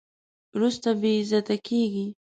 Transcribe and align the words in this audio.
وروسته 0.53 0.89
بې 1.01 1.11
عزته 1.19 1.55
کېږي. 1.67 2.07